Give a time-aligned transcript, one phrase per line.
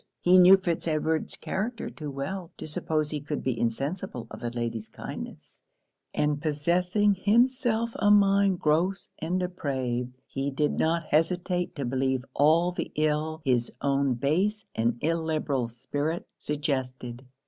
[0.19, 4.49] He knew Fitz Edward's character too well to suppose he could be insensible of the
[4.49, 5.61] lady's kindness;
[6.11, 12.71] and possessing himself a mind gross and depraved, he did not hesitate to believe all
[12.71, 17.23] the ill his own base and illiberal spirit suggested.